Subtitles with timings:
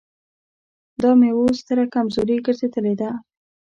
[1.01, 3.09] دا مې اوس ستره کمزوري ګرځېدلې ده.